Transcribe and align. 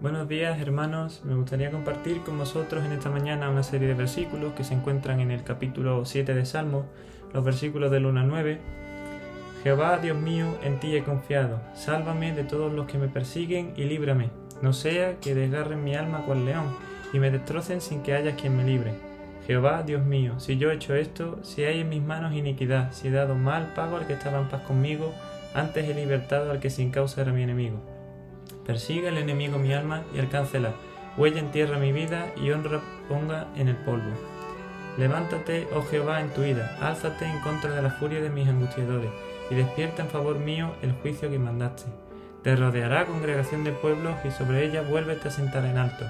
Buenos 0.00 0.28
días 0.28 0.60
hermanos, 0.60 1.22
me 1.24 1.34
gustaría 1.34 1.72
compartir 1.72 2.20
con 2.20 2.38
vosotros 2.38 2.84
en 2.84 2.92
esta 2.92 3.10
mañana 3.10 3.50
una 3.50 3.64
serie 3.64 3.88
de 3.88 3.94
versículos 3.94 4.52
que 4.52 4.62
se 4.62 4.74
encuentran 4.74 5.18
en 5.18 5.32
el 5.32 5.42
capítulo 5.42 6.04
7 6.04 6.34
de 6.34 6.46
Salmo, 6.46 6.86
los 7.34 7.44
versículos 7.44 7.90
del 7.90 8.06
1 8.06 8.20
al 8.20 8.28
9. 8.28 8.60
Jehová, 9.64 9.98
Dios 9.98 10.16
mío, 10.16 10.56
en 10.62 10.78
ti 10.78 10.94
he 10.94 11.02
confiado, 11.02 11.58
sálvame 11.74 12.32
de 12.32 12.44
todos 12.44 12.72
los 12.72 12.86
que 12.86 12.96
me 12.96 13.08
persiguen 13.08 13.72
y 13.76 13.86
líbrame, 13.86 14.30
no 14.62 14.72
sea 14.72 15.16
que 15.16 15.34
desgarren 15.34 15.82
mi 15.82 15.96
alma 15.96 16.22
cual 16.24 16.44
león 16.44 16.66
y 17.12 17.18
me 17.18 17.32
destrocen 17.32 17.80
sin 17.80 18.04
que 18.04 18.14
haya 18.14 18.36
quien 18.36 18.56
me 18.56 18.62
libre. 18.62 18.92
Jehová, 19.48 19.82
Dios 19.82 20.04
mío, 20.04 20.38
si 20.38 20.58
yo 20.58 20.70
he 20.70 20.76
hecho 20.76 20.94
esto, 20.94 21.40
si 21.42 21.64
hay 21.64 21.80
en 21.80 21.88
mis 21.88 22.02
manos 22.02 22.34
iniquidad, 22.34 22.92
si 22.92 23.08
he 23.08 23.10
dado 23.10 23.34
mal 23.34 23.72
pago 23.74 23.96
al 23.96 24.06
que 24.06 24.12
estaba 24.12 24.38
en 24.38 24.48
paz 24.48 24.62
conmigo, 24.62 25.12
antes 25.54 25.88
he 25.88 25.94
libertado 25.94 26.52
al 26.52 26.60
que 26.60 26.70
sin 26.70 26.92
causa 26.92 27.22
era 27.22 27.32
mi 27.32 27.42
enemigo. 27.42 27.97
Persiga 28.68 29.08
el 29.08 29.16
enemigo 29.16 29.58
mi 29.58 29.72
alma 29.72 30.02
y 30.14 30.18
alcáncela. 30.18 30.74
Huella 31.16 31.40
en 31.40 31.50
tierra 31.50 31.78
mi 31.78 31.90
vida 31.90 32.26
y 32.36 32.50
honra 32.50 32.82
ponga 33.08 33.46
en 33.56 33.68
el 33.68 33.76
polvo. 33.76 34.12
Levántate, 34.98 35.66
oh 35.74 35.80
Jehová, 35.80 36.20
en 36.20 36.28
tu 36.34 36.42
ira, 36.42 36.76
álzate 36.78 37.24
en 37.24 37.40
contra 37.40 37.70
de 37.70 37.80
la 37.80 37.88
furia 37.88 38.20
de 38.20 38.28
mis 38.28 38.46
angustiadores, 38.46 39.08
y 39.50 39.54
despierta 39.54 40.02
en 40.02 40.10
favor 40.10 40.38
mío 40.38 40.74
el 40.82 40.92
juicio 40.92 41.30
que 41.30 41.38
mandaste. 41.38 41.84
Te 42.42 42.56
rodeará 42.56 43.06
congregación 43.06 43.64
de 43.64 43.72
pueblos, 43.72 44.16
y 44.22 44.30
sobre 44.32 44.66
ella 44.66 44.82
vuélvete 44.82 45.28
a 45.28 45.30
sentar 45.30 45.64
en 45.64 45.78
alto. 45.78 46.04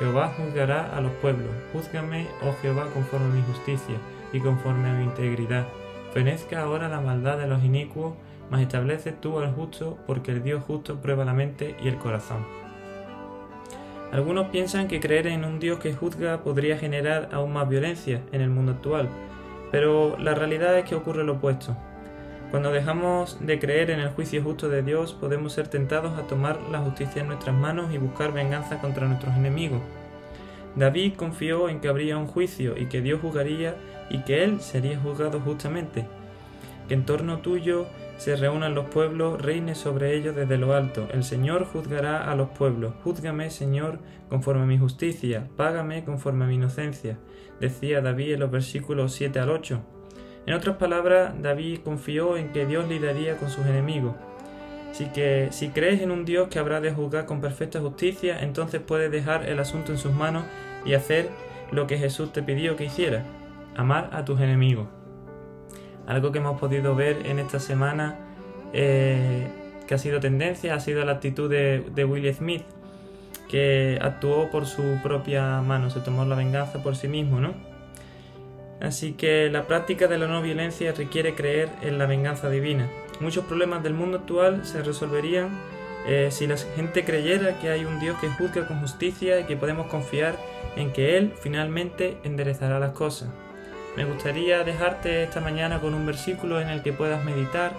Jehová 0.00 0.34
juzgará 0.36 0.92
a 0.92 1.00
los 1.00 1.12
pueblos, 1.12 1.54
júzgame, 1.72 2.26
oh 2.42 2.56
Jehová, 2.62 2.88
conforme 2.94 3.26
a 3.26 3.34
mi 3.36 3.42
justicia, 3.42 3.94
y 4.32 4.40
conforme 4.40 4.90
a 4.90 4.94
mi 4.94 5.04
integridad. 5.04 5.68
Fenezca 6.12 6.62
ahora 6.62 6.88
la 6.88 7.00
maldad 7.00 7.38
de 7.38 7.46
los 7.46 7.62
inicuos, 7.62 8.14
mas 8.50 8.62
establece 8.62 9.12
tú 9.12 9.38
al 9.38 9.52
justo, 9.52 9.98
porque 10.06 10.32
el 10.32 10.42
Dios 10.42 10.62
justo 10.66 11.00
prueba 11.00 11.24
la 11.24 11.34
mente 11.34 11.76
y 11.82 11.88
el 11.88 11.96
corazón. 11.96 12.44
Algunos 14.12 14.48
piensan 14.48 14.88
que 14.88 15.00
creer 15.00 15.26
en 15.26 15.44
un 15.44 15.58
Dios 15.58 15.80
que 15.80 15.92
juzga 15.92 16.42
podría 16.42 16.78
generar 16.78 17.28
aún 17.32 17.52
más 17.52 17.68
violencia 17.68 18.22
en 18.32 18.40
el 18.40 18.50
mundo 18.50 18.72
actual, 18.72 19.08
pero 19.72 20.16
la 20.18 20.34
realidad 20.34 20.78
es 20.78 20.84
que 20.84 20.94
ocurre 20.94 21.24
lo 21.24 21.34
opuesto. 21.34 21.76
Cuando 22.50 22.70
dejamos 22.70 23.38
de 23.44 23.58
creer 23.58 23.90
en 23.90 23.98
el 23.98 24.10
juicio 24.10 24.42
justo 24.42 24.68
de 24.68 24.82
Dios, 24.82 25.12
podemos 25.12 25.52
ser 25.52 25.66
tentados 25.66 26.16
a 26.16 26.28
tomar 26.28 26.60
la 26.70 26.78
justicia 26.78 27.22
en 27.22 27.28
nuestras 27.28 27.56
manos 27.56 27.92
y 27.92 27.98
buscar 27.98 28.32
venganza 28.32 28.78
contra 28.80 29.08
nuestros 29.08 29.34
enemigos. 29.34 29.80
David 30.76 31.14
confió 31.16 31.68
en 31.68 31.80
que 31.80 31.88
habría 31.88 32.16
un 32.16 32.26
juicio 32.28 32.78
y 32.78 32.86
que 32.86 33.00
Dios 33.00 33.20
juzgaría 33.20 33.74
y 34.10 34.20
que 34.20 34.44
él 34.44 34.60
sería 34.60 35.00
juzgado 35.00 35.40
justamente. 35.40 36.06
Que 36.86 36.94
en 36.94 37.04
torno 37.04 37.38
tuyo 37.38 37.86
se 38.16 38.34
reúnan 38.36 38.74
los 38.74 38.86
pueblos, 38.86 39.40
reine 39.40 39.74
sobre 39.74 40.16
ellos 40.16 40.34
desde 40.34 40.56
lo 40.56 40.74
alto. 40.74 41.06
El 41.12 41.22
Señor 41.22 41.66
juzgará 41.66 42.30
a 42.30 42.34
los 42.34 42.48
pueblos. 42.48 42.94
Júzgame, 43.04 43.50
Señor, 43.50 43.98
conforme 44.28 44.62
a 44.62 44.66
mi 44.66 44.78
justicia, 44.78 45.48
págame 45.56 46.04
conforme 46.04 46.44
a 46.44 46.48
mi 46.48 46.54
inocencia, 46.54 47.18
decía 47.60 48.00
David 48.00 48.34
en 48.34 48.40
los 48.40 48.50
versículos 48.50 49.12
7 49.12 49.38
al 49.38 49.50
8. 49.50 49.80
En 50.46 50.54
otras 50.54 50.76
palabras, 50.76 51.34
David 51.42 51.80
confió 51.84 52.36
en 52.36 52.52
que 52.52 52.66
Dios 52.66 52.88
lidiaría 52.88 53.36
con 53.36 53.50
sus 53.50 53.66
enemigos. 53.66 54.14
Así 54.90 55.06
que 55.06 55.48
si 55.50 55.68
crees 55.68 56.00
en 56.00 56.10
un 56.10 56.24
Dios 56.24 56.48
que 56.48 56.58
habrá 56.58 56.80
de 56.80 56.92
juzgar 56.92 57.26
con 57.26 57.42
perfecta 57.42 57.80
justicia, 57.80 58.40
entonces 58.40 58.80
puedes 58.80 59.10
dejar 59.10 59.46
el 59.46 59.58
asunto 59.58 59.92
en 59.92 59.98
sus 59.98 60.12
manos 60.12 60.44
y 60.86 60.94
hacer 60.94 61.28
lo 61.70 61.86
que 61.86 61.98
Jesús 61.98 62.32
te 62.32 62.42
pidió 62.42 62.76
que 62.76 62.84
hiciera, 62.84 63.24
amar 63.76 64.08
a 64.12 64.24
tus 64.24 64.40
enemigos. 64.40 64.95
Algo 66.06 66.32
que 66.32 66.38
hemos 66.38 66.58
podido 66.60 66.94
ver 66.94 67.26
en 67.26 67.38
esta 67.38 67.58
semana 67.58 68.16
eh, 68.72 69.46
que 69.86 69.94
ha 69.94 69.98
sido 69.98 70.20
tendencia 70.20 70.74
ha 70.74 70.80
sido 70.80 71.04
la 71.04 71.12
actitud 71.12 71.50
de, 71.50 71.84
de 71.94 72.04
Will 72.04 72.32
Smith, 72.34 72.62
que 73.48 73.98
actuó 74.00 74.50
por 74.50 74.66
su 74.66 74.98
propia 75.02 75.60
mano, 75.62 75.90
se 75.90 76.00
tomó 76.00 76.24
la 76.24 76.36
venganza 76.36 76.82
por 76.82 76.96
sí 76.96 77.08
mismo, 77.08 77.40
¿no? 77.40 77.54
Así 78.80 79.12
que 79.12 79.48
la 79.50 79.66
práctica 79.66 80.06
de 80.06 80.18
la 80.18 80.26
no 80.26 80.42
violencia 80.42 80.92
requiere 80.92 81.34
creer 81.34 81.70
en 81.82 81.98
la 81.98 82.06
venganza 82.06 82.50
divina. 82.50 82.88
Muchos 83.20 83.44
problemas 83.46 83.82
del 83.82 83.94
mundo 83.94 84.18
actual 84.18 84.66
se 84.66 84.82
resolverían 84.82 85.48
eh, 86.06 86.28
si 86.30 86.46
la 86.46 86.56
gente 86.56 87.04
creyera 87.04 87.58
que 87.58 87.70
hay 87.70 87.84
un 87.84 87.98
Dios 87.98 88.18
que 88.20 88.28
juzga 88.28 88.68
con 88.68 88.80
justicia 88.80 89.40
y 89.40 89.44
que 89.44 89.56
podemos 89.56 89.86
confiar 89.86 90.36
en 90.76 90.92
que 90.92 91.16
Él 91.16 91.32
finalmente 91.40 92.18
enderezará 92.22 92.78
las 92.78 92.92
cosas. 92.92 93.28
Me 93.96 94.04
gustaría 94.04 94.62
dejarte 94.62 95.22
esta 95.22 95.40
mañana 95.40 95.80
con 95.80 95.94
un 95.94 96.04
versículo 96.04 96.60
en 96.60 96.68
el 96.68 96.82
que 96.82 96.92
puedas 96.92 97.24
meditar 97.24 97.72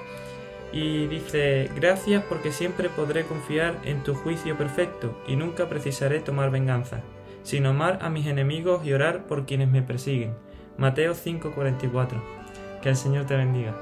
y 0.72 1.08
dice, 1.08 1.70
gracias 1.76 2.24
porque 2.28 2.52
siempre 2.52 2.90
podré 2.90 3.24
confiar 3.24 3.76
en 3.86 4.04
tu 4.04 4.16
juicio 4.16 4.58
perfecto 4.58 5.22
y 5.28 5.36
nunca 5.36 5.70
precisaré 5.70 6.20
tomar 6.20 6.50
venganza, 6.50 7.02
sino 7.44 7.70
amar 7.70 8.00
a 8.02 8.10
mis 8.10 8.28
enemigos 8.28 8.86
y 8.86 8.94
orar 8.94 9.28
por 9.28 9.46
quienes 9.46 9.70
me 9.70 9.82
persiguen. 9.82 10.34
Mateo 10.78 11.14
5:44. 11.14 12.22
Que 12.82 12.90
el 12.90 12.96
Señor 12.96 13.26
te 13.26 13.36
bendiga. 13.36 13.76